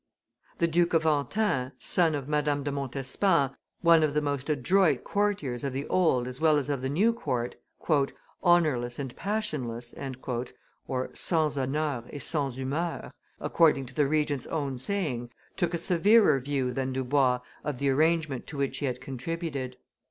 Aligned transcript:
The 0.57 0.65
Duke 0.67 0.95
of 0.95 1.05
Antin, 1.05 1.73
son 1.77 2.15
of 2.15 2.27
Madame 2.27 2.63
de 2.63 2.71
Montespan, 2.71 3.51
one 3.81 4.01
of 4.01 4.15
the 4.15 4.21
most 4.21 4.49
adroit 4.49 5.03
courtiers 5.03 5.63
of 5.63 5.73
the 5.73 5.85
old 5.89 6.27
as 6.27 6.41
well 6.41 6.57
as 6.57 6.69
of 6.69 6.81
the 6.81 6.89
new 6.89 7.13
court, 7.13 7.53
"honorless 8.41 8.97
and 8.97 9.15
passionless" 9.15 9.89
(sans 9.89 10.17
honneur 11.55 12.05
et 12.11 12.19
sans 12.31 12.57
humeur), 12.57 13.11
according 13.39 13.85
to 13.85 13.93
the 13.93 14.07
Regent's 14.07 14.47
own 14.47 14.79
saying, 14.79 15.29
took 15.55 15.71
a 15.71 15.77
severer 15.77 16.39
view 16.39 16.73
than 16.73 16.91
Dubois 16.93 17.41
of 17.63 17.77
the 17.77 17.89
arrangement 17.91 18.47
to 18.47 18.57
which 18.57 18.79
he 18.79 18.87
had 18.87 19.01
contributed. 19.01 19.77